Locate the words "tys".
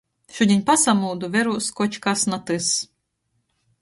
2.49-2.71